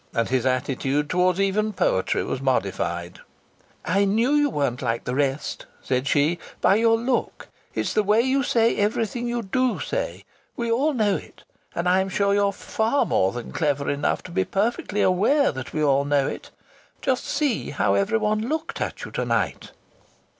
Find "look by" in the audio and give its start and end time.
6.97-7.83